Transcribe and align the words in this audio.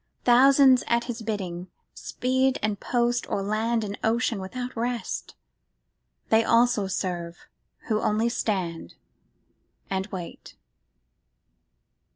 Thousands 0.23 0.83
at 0.87 1.03
His 1.03 1.21
bidding 1.21 1.67
speed 1.93 2.57
And 2.63 2.79
post 2.79 3.29
o'er 3.29 3.43
land 3.43 3.83
and 3.83 3.99
ocean 4.03 4.39
without 4.41 4.75
rest: 4.75 5.35
They 6.29 6.43
also 6.43 6.87
serve 6.87 7.37
who 7.87 8.01
only 8.01 8.27
stand 8.27 8.95
and 9.91 10.07
wait. 10.07 10.55